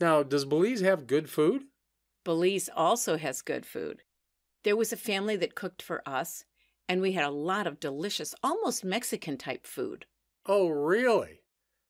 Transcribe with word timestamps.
Now, 0.00 0.22
does 0.22 0.46
Belize 0.46 0.80
have 0.80 1.06
good 1.06 1.28
food? 1.28 1.64
Belize 2.24 2.70
also 2.74 3.18
has 3.18 3.42
good 3.42 3.66
food. 3.66 4.02
There 4.64 4.76
was 4.76 4.92
a 4.92 4.96
family 4.96 5.36
that 5.36 5.54
cooked 5.54 5.82
for 5.82 6.02
us, 6.08 6.44
and 6.88 7.00
we 7.00 7.12
had 7.12 7.24
a 7.24 7.30
lot 7.30 7.66
of 7.66 7.80
delicious, 7.80 8.34
almost 8.42 8.84
Mexican 8.84 9.36
type 9.36 9.66
food. 9.66 10.06
Oh, 10.46 10.68
really? 10.68 11.42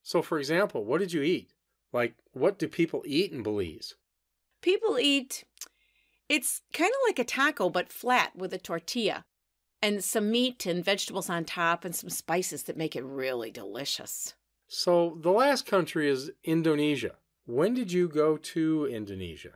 So, 0.02 0.22
for 0.22 0.38
example, 0.38 0.84
what 0.84 0.98
did 0.98 1.12
you 1.12 1.22
eat? 1.22 1.52
Like, 1.92 2.14
what 2.32 2.58
do 2.58 2.68
people 2.68 3.02
eat 3.06 3.32
in 3.32 3.42
Belize? 3.42 3.94
People 4.60 4.98
eat, 4.98 5.44
it's 6.28 6.62
kind 6.72 6.90
of 6.90 7.08
like 7.08 7.18
a 7.18 7.24
taco, 7.24 7.70
but 7.70 7.92
flat 7.92 8.36
with 8.36 8.52
a 8.52 8.58
tortilla, 8.58 9.24
and 9.82 10.02
some 10.04 10.30
meat 10.30 10.66
and 10.66 10.84
vegetables 10.84 11.30
on 11.30 11.44
top, 11.44 11.84
and 11.84 11.94
some 11.94 12.10
spices 12.10 12.64
that 12.64 12.76
make 12.76 12.94
it 12.94 13.04
really 13.04 13.50
delicious. 13.50 14.34
So, 14.68 15.18
the 15.20 15.32
last 15.32 15.66
country 15.66 16.08
is 16.08 16.30
Indonesia. 16.44 17.16
When 17.50 17.74
did 17.74 17.90
you 17.90 18.06
go 18.06 18.36
to 18.36 18.86
Indonesia? 18.86 19.54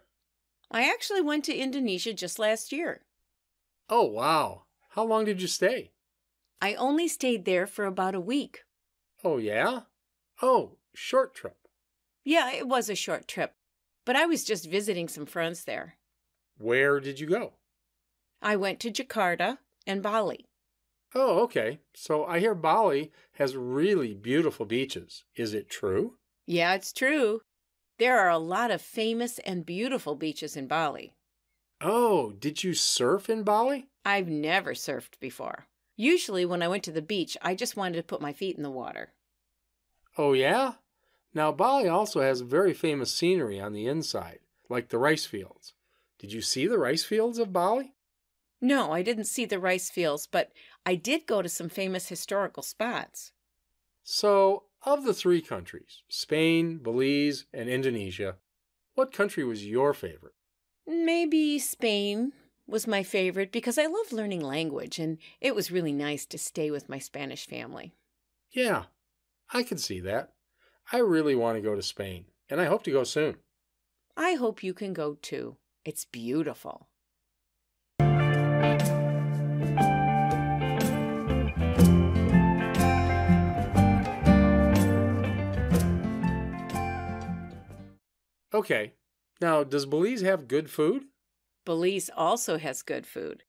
I 0.69 0.91
actually 0.91 1.20
went 1.20 1.45
to 1.45 1.55
Indonesia 1.55 2.12
just 2.12 2.41
last 2.41 2.73
year. 2.73 3.03
Oh, 3.89 4.03
wow. 4.03 4.64
How 4.91 5.05
long 5.05 5.25
did 5.25 5.41
you 5.41 5.47
stay? 5.47 5.92
I 6.61 6.75
only 6.75 7.06
stayed 7.06 7.45
there 7.45 7.69
for 7.69 7.84
about 7.84 8.17
a 8.17 8.20
week. 8.20 8.64
Oh, 9.23 9.36
yeah? 9.36 9.83
Oh, 10.42 10.78
short 10.92 11.36
trip. 11.36 11.57
Yeah, 12.24 12.51
it 12.51 12.67
was 12.67 12.91
a 12.91 12.96
short 12.96 13.29
trip, 13.29 13.55
but 14.05 14.17
I 14.17 14.27
was 14.27 14.42
just 14.42 14.69
visiting 14.69 15.07
some 15.07 15.24
friends 15.24 15.63
there. 15.63 15.95
Where 16.58 16.98
did 16.98 17.20
you 17.20 17.29
go? 17.29 17.52
I 18.42 18.57
went 18.57 18.80
to 18.80 18.90
Jakarta 18.90 19.58
and 19.86 20.02
Bali. 20.02 20.46
Oh, 21.14 21.45
okay. 21.45 21.79
So 21.95 22.24
I 22.24 22.40
hear 22.40 22.57
Bali 22.57 23.13
has 23.35 23.55
really 23.55 24.14
beautiful 24.14 24.67
beaches. 24.67 25.23
Is 25.36 25.55
it 25.55 25.70
true? 25.70 26.19
Yeah, 26.45 26.74
it's 26.74 26.92
true. 26.92 27.42
There 27.99 28.19
are 28.19 28.31
a 28.31 28.39
lot 28.39 28.71
of 28.71 28.83
famous 28.83 29.39
and 29.41 29.65
beautiful 29.65 30.15
beaches 30.17 30.57
in 30.57 30.67
Bali. 30.67 31.15
Oh, 31.81 32.33
did 32.33 32.65
you 32.65 32.75
surf 32.75 33.31
in 33.31 33.43
Bali? 33.43 33.89
I've 34.05 34.29
never 34.29 34.73
surfed 34.73 35.21
before. 35.21 35.67
Usually, 35.97 36.45
when 36.45 36.63
I 36.63 36.69
went 36.69 36.83
to 36.85 36.93
the 36.93 37.03
beach, 37.03 37.37
I 37.41 37.55
just 37.55 37.77
wanted 37.77 37.97
to 37.97 38.03
put 38.03 38.21
my 38.21 38.33
feet 38.33 38.57
in 38.57 38.63
the 38.63 38.71
water. 38.71 39.13
Oh, 40.19 40.33
yeah? 40.33 40.75
Now, 41.33 41.53
Bali 41.53 41.89
also 41.89 42.21
has 42.21 42.41
very 42.41 42.75
famous 42.75 43.13
scenery 43.13 43.61
on 43.61 43.73
the 43.73 43.87
inside, 43.87 44.41
like 44.69 44.89
the 44.89 44.99
rice 44.99 45.27
fields. 45.27 45.75
Did 46.19 46.33
you 46.33 46.41
see 46.41 46.67
the 46.67 46.79
rice 46.79 47.05
fields 47.05 47.39
of 47.39 47.53
Bali? 47.53 47.95
No, 48.61 48.93
I 48.93 49.03
didn't 49.03 49.27
see 49.27 49.45
the 49.45 49.59
rice 49.59 49.91
fields, 49.91 50.27
but 50.27 50.51
I 50.87 50.95
did 50.95 51.27
go 51.27 51.43
to 51.43 51.49
some 51.49 51.69
famous 51.69 52.09
historical 52.09 52.63
spots. 52.63 53.33
So, 54.03 54.65
of 54.84 55.05
the 55.05 55.14
three 55.14 55.40
countries, 55.40 56.02
Spain, 56.08 56.78
Belize, 56.78 57.46
and 57.52 57.68
Indonesia, 57.68 58.36
what 58.95 59.12
country 59.12 59.45
was 59.45 59.67
your 59.67 59.95
favorite? 59.95 60.34
Maybe 60.86 61.58
Spain 61.58 62.33
was 62.67 62.86
my 62.86 63.02
favorite 63.02 63.52
because 63.52 63.78
I 63.78 63.86
love 63.86 64.12
learning 64.12 64.40
language 64.40 64.98
and 64.98 65.18
it 65.40 65.55
was 65.55 65.70
really 65.70 65.92
nice 65.92 66.27
to 66.27 66.39
stay 66.39 66.70
with 66.70 66.89
my 66.89 66.98
Spanish 66.98 67.46
family. 67.46 67.95
Yeah, 68.50 68.84
I 69.52 69.62
can 69.62 69.78
see 69.78 70.00
that. 70.00 70.33
I 70.92 70.98
really 70.98 71.34
want 71.34 71.56
to 71.56 71.62
go 71.62 71.74
to 71.74 71.83
Spain, 71.83 72.27
and 72.51 72.61
I 72.61 72.66
hope 72.66 72.84
to 72.84 72.90
go 72.90 73.05
soon. 73.05 73.36
I 74.16 74.34
hope 74.34 74.62
you 74.62 74.74
can 74.74 74.92
go 74.92 75.16
too. 75.20 75.56
It's 75.84 76.05
beautiful. 76.05 76.89
Okay. 88.55 88.92
Now, 89.41 89.65
does 89.65 89.85
Belize 89.85 90.20
have 90.20 90.47
good 90.47 90.70
food? 90.70 91.07
Belize 91.65 92.09
also 92.17 92.57
has 92.57 92.83
good 92.83 93.05
food. 93.07 93.42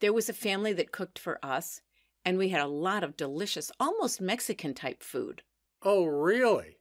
There 0.00 0.12
was 0.12 0.28
a 0.28 0.34
family 0.34 0.72
that 0.72 0.92
cooked 0.92 1.18
for 1.18 1.38
us, 1.44 1.80
and 2.24 2.36
we 2.36 2.48
had 2.48 2.60
a 2.60 2.66
lot 2.66 3.04
of 3.04 3.16
delicious, 3.16 3.70
almost 3.78 4.20
Mexican 4.20 4.74
type 4.74 5.02
food. 5.02 5.42
Oh, 5.82 6.04
really? 6.04 6.78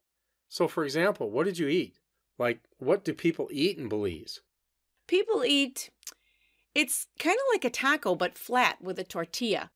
So, 0.47 0.68
for 0.68 0.84
example, 0.84 1.29
what 1.29 1.46
did 1.46 1.59
you 1.59 1.68
eat? 1.68 2.00
Like, 2.40 2.62
what 2.79 3.03
do 3.03 3.13
people 3.13 3.50
eat 3.52 3.78
in 3.78 3.88
Belize? 3.88 4.41
People 5.08 5.44
eat, 5.46 5.91
it's 6.74 7.08
kind 7.19 7.35
of 7.35 7.53
like 7.53 7.66
a 7.66 7.69
taco, 7.69 8.16
but 8.16 8.38
flat 8.38 8.81
with 8.81 8.97
a 8.97 9.03
tortilla, 9.03 9.69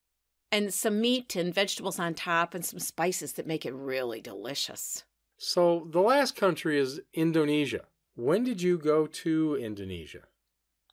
and 0.51 0.73
some 0.73 0.99
meat 0.99 1.35
and 1.35 1.53
vegetables 1.53 1.99
on 1.99 2.13
top, 2.13 2.55
and 2.55 2.65
some 2.65 2.79
spices 2.79 3.33
that 3.33 3.47
make 3.47 3.65
it 3.65 3.73
really 3.73 4.21
delicious. 4.21 5.03
So, 5.45 5.89
the 5.91 5.99
last 5.99 6.37
country 6.37 6.79
is 6.79 7.01
Indonesia. 7.13 7.87
When 8.15 8.45
did 8.45 8.61
you 8.61 8.77
go 8.77 9.07
to 9.07 9.57
Indonesia? 9.57 10.23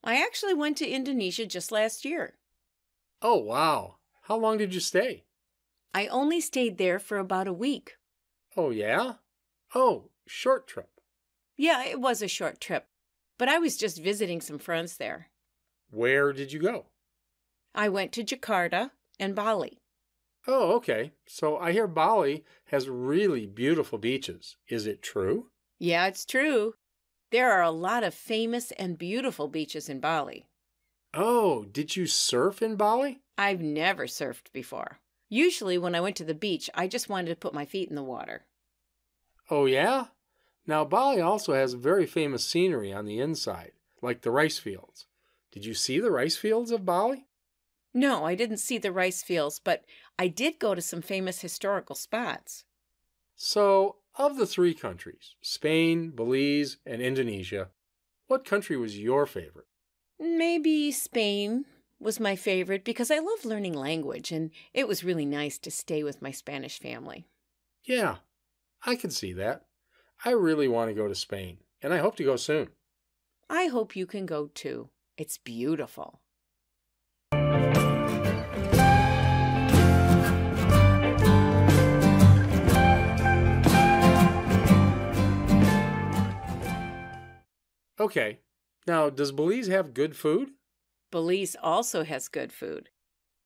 I 0.02 0.20
actually 0.20 0.54
went 0.54 0.76
to 0.78 0.88
Indonesia 0.88 1.46
just 1.46 1.70
last 1.70 2.04
year. 2.04 2.34
Oh, 3.22 3.36
wow. 3.36 3.98
How 4.22 4.36
long 4.36 4.58
did 4.58 4.74
you 4.74 4.80
stay? 4.80 5.22
I 5.94 6.08
only 6.08 6.40
stayed 6.40 6.78
there 6.78 6.98
for 6.98 7.18
about 7.18 7.46
a 7.46 7.52
week. 7.52 7.96
Oh, 8.56 8.70
yeah? 8.70 9.22
Oh, 9.72 10.10
short 10.26 10.66
trip. 10.66 10.90
Yeah, 11.56 11.84
it 11.84 12.00
was 12.00 12.20
a 12.20 12.26
short 12.26 12.60
trip, 12.60 12.88
but 13.38 13.48
I 13.48 13.58
was 13.58 13.76
just 13.76 14.02
visiting 14.02 14.40
some 14.40 14.58
friends 14.58 14.96
there. 14.96 15.30
Where 15.92 16.32
did 16.32 16.52
you 16.52 16.58
go? 16.58 16.86
I 17.72 17.88
went 17.88 18.10
to 18.14 18.24
Jakarta 18.24 18.90
and 19.20 19.36
Bali. 19.36 19.79
Oh, 20.52 20.72
okay. 20.72 21.12
So 21.26 21.58
I 21.58 21.70
hear 21.70 21.86
Bali 21.86 22.44
has 22.66 22.88
really 22.88 23.46
beautiful 23.46 23.98
beaches. 23.98 24.56
Is 24.68 24.84
it 24.84 25.00
true? 25.00 25.46
Yeah, 25.78 26.06
it's 26.08 26.26
true. 26.26 26.74
There 27.30 27.52
are 27.52 27.62
a 27.62 27.70
lot 27.70 28.02
of 28.02 28.14
famous 28.14 28.72
and 28.72 28.98
beautiful 28.98 29.46
beaches 29.46 29.88
in 29.88 30.00
Bali. 30.00 30.46
Oh, 31.14 31.66
did 31.70 31.94
you 31.94 32.06
surf 32.06 32.62
in 32.62 32.74
Bali? 32.74 33.20
I've 33.38 33.60
never 33.60 34.06
surfed 34.06 34.50
before. 34.52 34.98
Usually, 35.28 35.78
when 35.78 35.94
I 35.94 36.00
went 36.00 36.16
to 36.16 36.24
the 36.24 36.34
beach, 36.34 36.68
I 36.74 36.88
just 36.88 37.08
wanted 37.08 37.28
to 37.28 37.36
put 37.36 37.54
my 37.54 37.64
feet 37.64 37.88
in 37.88 37.94
the 37.94 38.02
water. 38.02 38.44
Oh, 39.50 39.66
yeah? 39.66 40.06
Now, 40.66 40.84
Bali 40.84 41.20
also 41.20 41.54
has 41.54 41.74
very 41.74 42.06
famous 42.06 42.44
scenery 42.44 42.92
on 42.92 43.04
the 43.04 43.20
inside, 43.20 43.72
like 44.02 44.22
the 44.22 44.32
rice 44.32 44.58
fields. 44.58 45.06
Did 45.52 45.64
you 45.64 45.74
see 45.74 46.00
the 46.00 46.10
rice 46.10 46.36
fields 46.36 46.72
of 46.72 46.84
Bali? 46.84 47.26
No, 47.94 48.24
I 48.24 48.34
didn't 48.34 48.58
see 48.58 48.78
the 48.78 48.92
rice 48.92 49.22
fields, 49.22 49.58
but 49.58 49.84
I 50.18 50.28
did 50.28 50.58
go 50.58 50.74
to 50.74 50.82
some 50.82 51.02
famous 51.02 51.40
historical 51.40 51.94
spots. 51.94 52.64
So, 53.36 53.96
of 54.16 54.36
the 54.36 54.46
three 54.46 54.74
countries, 54.74 55.34
Spain, 55.40 56.10
Belize, 56.10 56.78
and 56.86 57.02
Indonesia, 57.02 57.70
what 58.26 58.44
country 58.44 58.76
was 58.76 58.98
your 58.98 59.26
favorite? 59.26 59.66
Maybe 60.20 60.92
Spain 60.92 61.64
was 61.98 62.20
my 62.20 62.36
favorite 62.36 62.84
because 62.84 63.10
I 63.10 63.18
love 63.18 63.44
learning 63.44 63.74
language 63.74 64.30
and 64.30 64.50
it 64.72 64.86
was 64.86 65.02
really 65.04 65.26
nice 65.26 65.58
to 65.58 65.70
stay 65.70 66.02
with 66.04 66.22
my 66.22 66.30
Spanish 66.30 66.78
family. 66.78 67.26
Yeah, 67.82 68.18
I 68.86 68.96
can 68.96 69.10
see 69.10 69.32
that. 69.34 69.66
I 70.24 70.30
really 70.30 70.68
want 70.68 70.90
to 70.90 70.94
go 70.94 71.08
to 71.08 71.14
Spain, 71.14 71.58
and 71.82 71.94
I 71.94 71.98
hope 71.98 72.16
to 72.16 72.24
go 72.24 72.36
soon. 72.36 72.70
I 73.50 73.66
hope 73.66 73.96
you 73.96 74.06
can 74.06 74.24
go 74.24 74.46
too. 74.46 74.88
It's 75.18 75.36
beautiful. 75.36 76.22
Okay, 88.10 88.40
now 88.88 89.08
does 89.08 89.30
Belize 89.30 89.68
have 89.68 89.94
good 89.94 90.16
food? 90.16 90.50
Belize 91.12 91.54
also 91.62 92.02
has 92.02 92.26
good 92.26 92.52
food. 92.52 92.88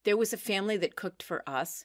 There 0.04 0.16
was 0.16 0.32
a 0.32 0.38
family 0.38 0.78
that 0.78 0.96
cooked 0.96 1.22
for 1.22 1.46
us, 1.46 1.84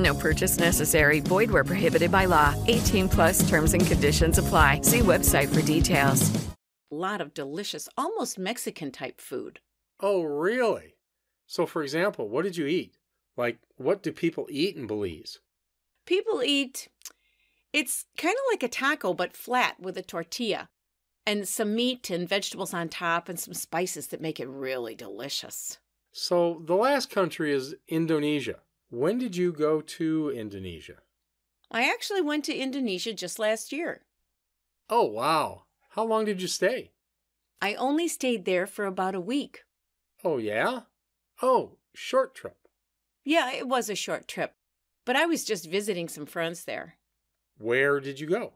No 0.00 0.14
purchase 0.14 0.58
necessary. 0.58 1.20
Void 1.20 1.50
where 1.50 1.62
prohibited 1.62 2.10
by 2.10 2.24
law. 2.24 2.54
18 2.66 3.08
plus 3.08 3.48
terms 3.48 3.74
and 3.74 3.86
conditions 3.86 4.38
apply. 4.38 4.80
See 4.82 5.00
website 5.00 5.54
for 5.54 5.62
details. 5.62 6.30
lot 6.90 7.20
of 7.20 7.34
delicious, 7.34 7.88
almost 7.96 8.38
Mexican 8.38 8.90
type 8.90 9.20
food. 9.20 9.60
Oh, 10.00 10.22
really? 10.22 10.94
So, 11.46 11.66
for 11.66 11.82
example, 11.82 12.28
what 12.28 12.42
did 12.42 12.56
you 12.56 12.66
eat? 12.66 12.96
Like, 13.36 13.58
what 13.76 14.02
do 14.02 14.10
people 14.10 14.46
eat 14.50 14.76
in 14.76 14.86
Belize? 14.86 15.38
People 16.06 16.42
eat, 16.42 16.88
it's 17.72 18.06
kind 18.16 18.34
of 18.34 18.52
like 18.52 18.62
a 18.62 18.68
taco, 18.68 19.14
but 19.14 19.36
flat 19.36 19.78
with 19.78 19.96
a 19.96 20.02
tortilla, 20.02 20.68
and 21.26 21.46
some 21.46 21.74
meat 21.74 22.10
and 22.10 22.28
vegetables 22.28 22.74
on 22.74 22.88
top, 22.88 23.28
and 23.28 23.38
some 23.38 23.54
spices 23.54 24.08
that 24.08 24.20
make 24.20 24.40
it 24.40 24.48
really 24.48 24.94
delicious. 24.94 25.78
So, 26.12 26.62
the 26.64 26.74
last 26.74 27.10
country 27.10 27.52
is 27.52 27.76
Indonesia. 27.86 28.60
When 28.90 29.18
did 29.18 29.36
you 29.36 29.52
go 29.52 29.80
to 29.80 30.30
Indonesia? 30.30 30.98
I 31.70 31.88
actually 31.88 32.22
went 32.22 32.44
to 32.46 32.56
Indonesia 32.56 33.12
just 33.12 33.38
last 33.38 33.70
year. 33.70 34.02
Oh, 34.88 35.04
wow. 35.04 35.66
How 35.90 36.04
long 36.04 36.24
did 36.24 36.42
you 36.42 36.48
stay? 36.48 36.90
I 37.62 37.74
only 37.74 38.08
stayed 38.08 38.44
there 38.44 38.66
for 38.66 38.86
about 38.86 39.14
a 39.14 39.20
week. 39.20 39.62
Oh, 40.24 40.38
yeah? 40.38 40.80
Oh, 41.40 41.76
short 41.94 42.34
trip. 42.34 42.56
Yeah, 43.24 43.52
it 43.52 43.68
was 43.68 43.88
a 43.88 43.94
short 43.94 44.26
trip, 44.26 44.54
but 45.04 45.14
I 45.14 45.24
was 45.24 45.44
just 45.44 45.70
visiting 45.70 46.08
some 46.08 46.26
friends 46.26 46.64
there. 46.64 46.96
Where 47.58 48.00
did 48.00 48.18
you 48.18 48.26
go? 48.26 48.54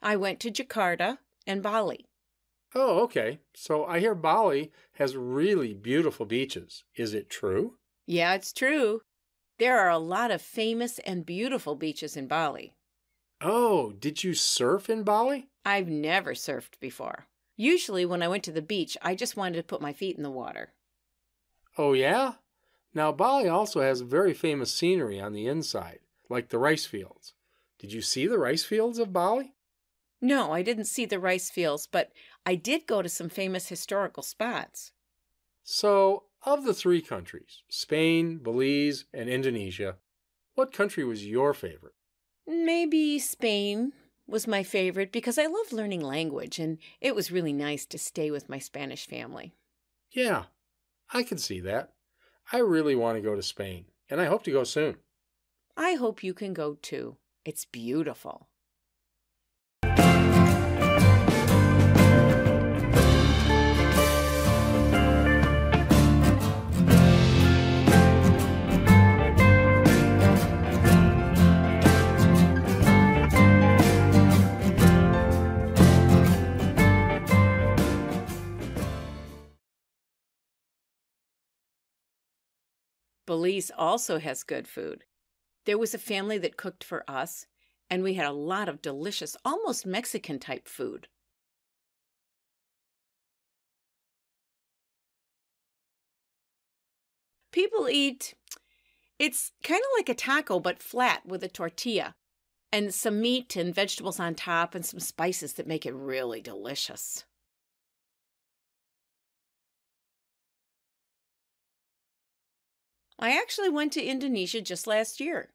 I 0.00 0.14
went 0.14 0.38
to 0.40 0.52
Jakarta 0.52 1.18
and 1.44 1.60
Bali. 1.60 2.06
Oh, 2.72 3.00
okay. 3.00 3.40
So 3.52 3.84
I 3.84 3.98
hear 3.98 4.14
Bali 4.14 4.70
has 4.92 5.16
really 5.16 5.74
beautiful 5.74 6.24
beaches. 6.24 6.84
Is 6.94 7.14
it 7.14 7.28
true? 7.28 7.78
Yeah, 8.06 8.34
it's 8.34 8.52
true. 8.52 9.00
There 9.60 9.78
are 9.78 9.90
a 9.90 9.98
lot 9.98 10.30
of 10.30 10.40
famous 10.40 10.98
and 11.00 11.26
beautiful 11.26 11.74
beaches 11.74 12.16
in 12.16 12.26
Bali. 12.26 12.72
Oh, 13.42 13.92
did 13.92 14.24
you 14.24 14.32
surf 14.32 14.88
in 14.88 15.02
Bali? 15.02 15.50
I've 15.66 15.86
never 15.86 16.32
surfed 16.32 16.80
before. 16.80 17.26
Usually, 17.58 18.06
when 18.06 18.22
I 18.22 18.28
went 18.28 18.42
to 18.44 18.52
the 18.52 18.62
beach, 18.62 18.96
I 19.02 19.14
just 19.14 19.36
wanted 19.36 19.56
to 19.56 19.62
put 19.62 19.82
my 19.82 19.92
feet 19.92 20.16
in 20.16 20.22
the 20.22 20.30
water. 20.30 20.72
Oh, 21.76 21.92
yeah? 21.92 22.36
Now, 22.94 23.12
Bali 23.12 23.50
also 23.50 23.82
has 23.82 24.00
very 24.00 24.32
famous 24.32 24.72
scenery 24.72 25.20
on 25.20 25.34
the 25.34 25.46
inside, 25.46 25.98
like 26.30 26.48
the 26.48 26.58
rice 26.58 26.86
fields. 26.86 27.34
Did 27.78 27.92
you 27.92 28.00
see 28.00 28.26
the 28.26 28.38
rice 28.38 28.64
fields 28.64 28.98
of 28.98 29.12
Bali? 29.12 29.52
No, 30.22 30.52
I 30.52 30.62
didn't 30.62 30.86
see 30.86 31.04
the 31.04 31.20
rice 31.20 31.50
fields, 31.50 31.86
but 31.86 32.12
I 32.46 32.54
did 32.54 32.86
go 32.86 33.02
to 33.02 33.10
some 33.10 33.28
famous 33.28 33.68
historical 33.68 34.22
spots. 34.22 34.92
So, 35.64 36.24
of 36.44 36.64
the 36.64 36.74
three 36.74 37.02
countries, 37.02 37.62
Spain, 37.68 38.38
Belize, 38.38 39.04
and 39.12 39.28
Indonesia, 39.28 39.96
what 40.54 40.72
country 40.72 41.04
was 41.04 41.26
your 41.26 41.54
favorite? 41.54 41.94
Maybe 42.46 43.18
Spain 43.18 43.92
was 44.26 44.46
my 44.46 44.62
favorite 44.62 45.12
because 45.12 45.38
I 45.38 45.46
love 45.46 45.72
learning 45.72 46.02
language 46.02 46.58
and 46.58 46.78
it 47.00 47.14
was 47.14 47.30
really 47.32 47.52
nice 47.52 47.86
to 47.86 47.98
stay 47.98 48.30
with 48.30 48.48
my 48.48 48.58
Spanish 48.58 49.06
family. 49.06 49.54
Yeah, 50.10 50.44
I 51.12 51.22
can 51.22 51.38
see 51.38 51.60
that. 51.60 51.92
I 52.52 52.58
really 52.58 52.96
want 52.96 53.16
to 53.16 53.22
go 53.22 53.36
to 53.36 53.42
Spain, 53.42 53.86
and 54.08 54.20
I 54.20 54.24
hope 54.24 54.42
to 54.44 54.50
go 54.50 54.64
soon. 54.64 54.96
I 55.76 55.94
hope 55.94 56.24
you 56.24 56.34
can 56.34 56.52
go 56.52 56.74
too. 56.74 57.16
It's 57.44 57.64
beautiful. 57.64 58.49
Belize 83.30 83.70
also 83.78 84.18
has 84.18 84.42
good 84.42 84.66
food. 84.66 85.04
There 85.64 85.78
was 85.78 85.94
a 85.94 85.98
family 85.98 86.36
that 86.38 86.56
cooked 86.56 86.82
for 86.82 87.08
us, 87.08 87.46
and 87.88 88.02
we 88.02 88.14
had 88.14 88.26
a 88.26 88.32
lot 88.32 88.68
of 88.68 88.82
delicious, 88.82 89.36
almost 89.44 89.86
Mexican 89.86 90.40
type 90.40 90.66
food. 90.66 91.06
People 97.52 97.88
eat, 97.88 98.34
it's 99.20 99.52
kind 99.62 99.80
of 99.80 99.90
like 99.96 100.08
a 100.08 100.14
taco, 100.14 100.58
but 100.58 100.82
flat 100.82 101.24
with 101.24 101.44
a 101.44 101.48
tortilla, 101.48 102.16
and 102.72 102.92
some 102.92 103.20
meat 103.20 103.54
and 103.54 103.72
vegetables 103.72 104.18
on 104.18 104.34
top, 104.34 104.74
and 104.74 104.84
some 104.84 104.98
spices 104.98 105.52
that 105.52 105.68
make 105.68 105.86
it 105.86 105.94
really 105.94 106.40
delicious. 106.40 107.24
I 113.20 113.38
actually 113.38 113.68
went 113.68 113.92
to 113.92 114.02
Indonesia 114.02 114.60
just 114.60 114.88
last 114.88 115.20
year. 115.20 115.52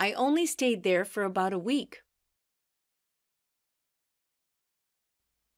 I 0.00 0.14
only 0.14 0.46
stayed 0.46 0.82
there 0.82 1.04
for 1.04 1.22
about 1.22 1.52
a 1.52 1.58
week. 1.58 2.02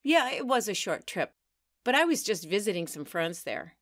Yeah, 0.05 0.31
it 0.31 0.47
was 0.47 0.69
a 0.69 0.75
short 0.75 1.07
trip, 1.09 1.35
but 1.85 1.95
I 1.97 2.05
was 2.05 2.23
just 2.23 2.45
visiting 2.49 2.87
some 2.87 3.05
friends 3.05 3.43
there. 3.43 3.77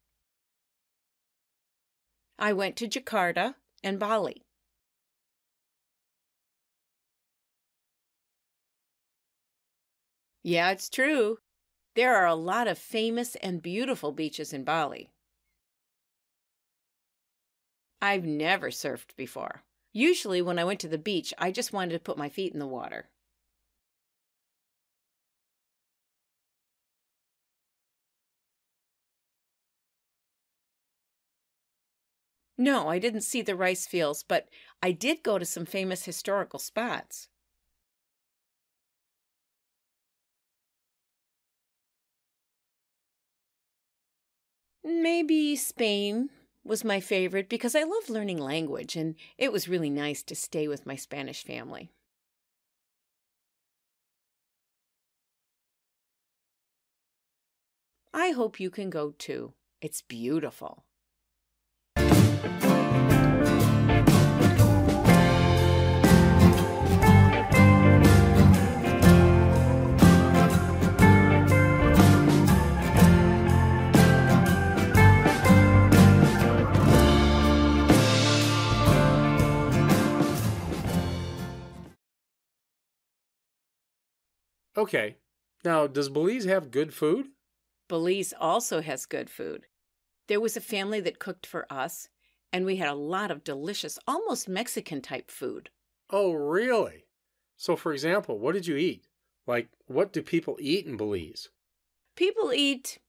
I 2.41 2.53
went 2.55 2.75
to 2.79 2.89
Jakarta 2.89 3.55
and 3.85 4.01
Bali. 4.01 4.45
Yeah, 10.43 10.71
it's 10.71 10.89
true. 10.91 11.39
There 12.01 12.17
are 12.17 12.25
a 12.25 12.35
lot 12.35 12.67
of 12.67 12.79
famous 12.79 13.37
and 13.43 13.61
beautiful 13.61 14.11
beaches 14.11 14.55
in 14.55 14.65
Bali. 14.65 15.11
I've 18.01 18.25
never 18.25 18.71
surfed 18.71 19.15
before. 19.17 19.65
Usually, 19.93 20.41
when 20.41 20.59
I 20.59 20.65
went 20.65 20.81
to 20.81 20.89
the 20.89 20.97
beach, 20.97 21.35
I 21.37 21.53
just 21.53 21.75
wanted 21.75 21.93
to 21.93 21.99
put 21.99 22.17
my 22.17 22.31
feet 22.31 22.55
in 22.55 22.59
the 22.59 22.67
water. 22.67 23.11
No, 32.57 32.89
I 32.89 32.99
didn't 32.99 33.25
see 33.29 33.43
the 33.43 33.55
rice 33.55 33.87
fields, 33.87 34.23
but 34.23 34.49
I 34.83 34.93
did 34.93 35.23
go 35.23 35.39
to 35.39 35.45
some 35.45 35.67
famous 35.67 36.07
historical 36.07 36.61
spots. 36.61 37.29
Maybe 44.91 45.55
Spain 45.55 46.31
was 46.65 46.85
my 46.85 46.99
favorite 46.99 47.49
because 47.49 47.77
I 47.77 47.85
love 47.85 48.11
learning 48.11 48.39
language 48.39 48.97
and 48.97 49.15
it 49.39 49.53
was 49.53 49.69
really 49.69 49.89
nice 49.89 50.23
to 50.25 50.35
stay 50.35 50.67
with 50.67 50.85
my 50.85 50.97
Spanish 50.97 51.45
family. 51.45 51.93
I 58.13 58.31
hope 58.31 58.59
you 58.59 58.69
can 58.69 58.91
go 58.91 59.13
too. 59.17 59.55
It's 59.81 60.03
beautiful. 60.03 60.85
Okay. 84.81 85.17
Now, 85.63 85.87
does 85.87 86.09
Belize 86.09 86.47
have 86.47 86.71
good 86.71 86.95
food? 86.95 87.27
Belize 87.87 88.33
also 88.41 88.81
has 88.81 89.05
good 89.05 89.29
food. 89.29 89.67
There 90.27 90.41
was 90.41 90.57
a 90.57 90.61
family 90.63 91.01
that 91.01 91.19
cooked 91.19 91.47
for 91.47 91.71
us, 91.71 92.09
and 92.51 92.65
we 92.65 92.77
had 92.77 92.89
a 92.89 92.95
lot 92.95 93.31
of 93.31 93.45
delicious, 93.45 93.99
almost 94.09 94.49
Mexican 94.49 95.03
type 95.03 95.31
food. 95.31 95.69
Oh, 96.09 96.33
really? 96.33 97.05
So, 97.59 97.77
for 97.77 97.93
example, 97.93 98.39
what 98.39 98.55
did 98.55 98.67
you 98.67 98.77
eat? 98.77 99.05
Like, 99.47 99.69
what 99.85 100.15
do 100.15 100.23
people 100.23 100.57
eat 100.59 100.87
in 100.87 100.97
Belize? 100.97 101.51
People 102.17 102.51
eat, 102.51 103.01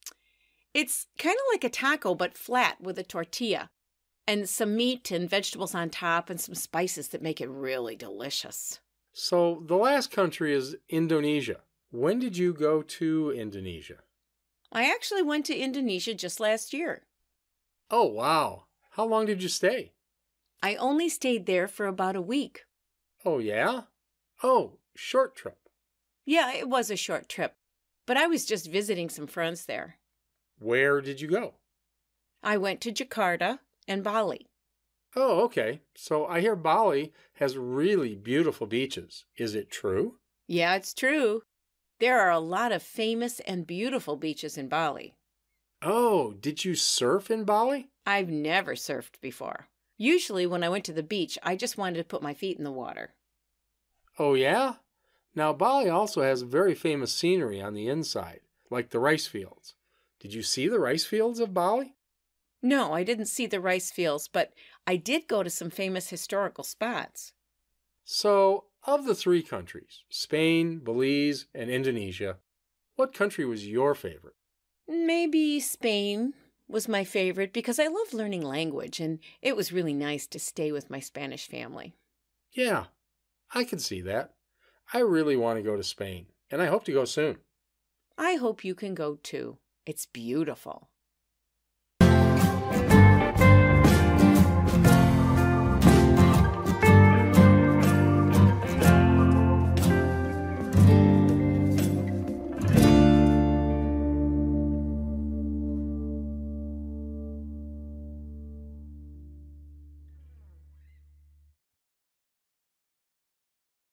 it's 0.74 1.08
kind 1.18 1.38
of 1.38 1.54
like 1.54 1.64
a 1.64 1.70
taco, 1.70 2.16
but 2.16 2.38
flat 2.38 2.82
with 2.82 3.00
a 3.00 3.04
tortilla, 3.04 3.70
and 4.28 4.50
some 4.50 4.76
meat 4.76 5.10
and 5.10 5.30
vegetables 5.30 5.74
on 5.74 5.90
top, 5.90 6.30
and 6.30 6.42
some 6.42 6.56
spices 6.56 7.08
that 7.10 7.22
make 7.22 7.40
it 7.40 7.50
really 7.50 7.96
delicious. 7.96 8.82
So, 9.14 9.64
the 9.66 9.76
last 9.76 10.12
country 10.12 10.54
is 10.54 10.78
Indonesia. 10.90 11.62
When 11.92 12.20
did 12.20 12.38
you 12.38 12.54
go 12.54 12.82
to 12.82 13.32
Indonesia? 13.32 14.00
I 14.72 14.90
actually 14.90 15.22
went 15.22 15.46
to 15.48 15.58
Indonesia 15.58 16.14
just 16.14 16.40
last 16.40 16.72
year. 16.72 17.04
Oh, 17.90 18.06
wow. 18.06 18.66
How 18.92 19.06
long 19.06 19.26
did 19.26 19.44
you 19.44 19.50
stay? 19.50 19.92
I 20.64 20.76
only 20.76 21.10
stayed 21.10 21.46
there 21.46 21.68
for 21.68 21.88
about 21.88 22.16
a 22.16 22.22
week. 22.22 22.66
Oh, 23.26 23.40
yeah? 23.40 23.82
Oh, 24.44 24.78
short 24.96 25.36
trip. 25.36 25.58
Yeah, 26.26 26.54
it 26.54 26.70
was 26.70 26.90
a 26.90 26.96
short 26.96 27.28
trip, 27.28 27.56
but 28.06 28.16
I 28.16 28.28
was 28.28 28.46
just 28.46 28.72
visiting 28.72 29.10
some 29.10 29.28
friends 29.28 29.66
there. 29.66 29.98
Where 30.60 31.02
did 31.02 31.20
you 31.20 31.28
go? 31.28 31.56
I 32.44 32.58
went 32.58 32.80
to 32.82 32.92
Jakarta 32.92 33.60
and 33.88 34.04
Bali. 34.04 34.51
Oh, 35.16 35.42
okay. 35.42 35.82
So 35.96 36.26
I 36.26 36.40
hear 36.42 36.56
Bali 36.56 37.12
has 37.36 37.58
really 37.58 38.16
beautiful 38.16 38.68
beaches. 38.68 39.26
Is 39.38 39.56
it 39.56 39.70
true? 39.70 40.16
Yeah, 40.48 40.76
it's 40.76 40.94
true. 40.94 41.44
There 42.00 42.20
are 42.20 42.32
a 42.32 42.40
lot 42.40 42.72
of 42.72 42.82
famous 42.82 43.40
and 43.42 43.68
beautiful 43.68 44.16
beaches 44.16 44.58
in 44.58 44.68
Bali. 44.68 45.16
Oh, 45.82 46.34
did 46.34 46.64
you 46.64 46.76
surf 46.76 47.30
in 47.30 47.44
Bali? 47.44 47.90
I've 48.06 48.30
never 48.30 48.74
surfed 48.74 49.20
before. 49.22 49.68
Usually, 49.98 50.48
when 50.48 50.64
I 50.64 50.70
went 50.70 50.86
to 50.86 50.94
the 50.94 51.04
beach, 51.04 51.38
I 51.44 51.56
just 51.56 51.78
wanted 51.78 51.98
to 51.98 52.04
put 52.04 52.24
my 52.24 52.34
feet 52.34 52.58
in 52.58 52.64
the 52.64 52.72
water. 52.72 53.14
Oh, 54.18 54.34
yeah? 54.34 54.76
Now, 55.36 55.54
Bali 55.54 55.90
also 55.90 56.22
has 56.22 56.42
very 56.42 56.76
famous 56.76 57.14
scenery 57.14 57.62
on 57.62 57.74
the 57.74 57.88
inside, 57.88 58.42
like 58.70 58.90
the 58.90 59.00
rice 59.00 59.28
fields. 59.28 59.76
Did 60.20 60.34
you 60.34 60.42
see 60.42 60.68
the 60.68 60.80
rice 60.80 61.06
fields 61.06 61.40
of 61.40 61.54
Bali? 61.54 61.96
No, 62.64 62.94
I 62.94 63.04
didn't 63.04 63.26
see 63.26 63.48
the 63.48 63.60
rice 63.60 63.92
fields, 63.92 64.28
but 64.28 64.54
I 64.86 64.96
did 64.98 65.28
go 65.28 65.44
to 65.44 65.50
some 65.50 65.70
famous 65.70 66.10
historical 66.10 66.64
spots. 66.64 67.34
So, 68.06 68.68
of 68.84 69.06
the 69.06 69.16
three 69.16 69.42
countries, 69.42 70.04
Spain, 70.10 70.80
Belize, 70.80 71.48
and 71.56 71.72
Indonesia, 71.72 72.40
what 72.96 73.14
country 73.14 73.46
was 73.46 73.68
your 73.68 73.96
favorite? 73.96 74.36
Maybe 74.88 75.60
Spain 75.60 76.36
was 76.68 76.88
my 76.88 77.04
favorite 77.04 77.52
because 77.52 77.80
I 77.80 77.88
love 77.88 78.14
learning 78.14 78.44
language 78.44 79.00
and 79.00 79.18
it 79.42 79.56
was 79.56 79.72
really 79.72 79.94
nice 79.96 80.28
to 80.28 80.40
stay 80.40 80.72
with 80.72 80.92
my 80.92 81.00
Spanish 81.00 81.48
family. 81.48 81.96
Yeah, 82.54 82.88
I 83.54 83.64
can 83.66 83.80
see 83.80 84.02
that. 84.02 84.36
I 84.94 85.00
really 85.00 85.38
want 85.38 85.58
to 85.58 85.64
go 85.64 85.78
to 85.78 85.84
Spain, 85.84 86.28
and 86.52 86.62
I 86.62 86.68
hope 86.68 86.86
to 86.86 86.94
go 86.94 87.06
soon. 87.06 87.42
I 88.18 88.36
hope 88.36 88.64
you 88.64 88.74
can 88.74 88.96
go 88.96 89.18
too. 89.18 89.60
It's 89.86 90.06
beautiful. 90.06 90.91